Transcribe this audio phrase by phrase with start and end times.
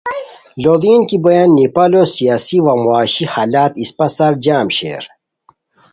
[0.63, 5.03] لوڑین کی بویان نیپالو سیاسی وا معاشی حالت اسپہ سار جم شیر